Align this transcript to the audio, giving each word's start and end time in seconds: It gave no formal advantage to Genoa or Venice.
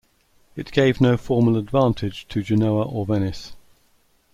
It 0.55 0.71
gave 0.71 0.99
no 0.99 1.15
formal 1.15 1.57
advantage 1.57 2.27
to 2.29 2.41
Genoa 2.41 2.87
or 2.87 3.05
Venice. 3.05 3.53